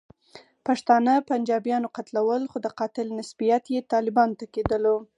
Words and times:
پښتانه 0.65 1.13
پنجابیانو 1.29 1.93
قتلول، 1.97 2.43
خو 2.51 2.57
د 2.65 2.67
قاتل 2.79 3.07
نسبیت 3.19 3.63
یې 3.73 3.87
طالبانو 3.93 4.37
ته 4.39 4.45
کېدلو. 4.53 4.95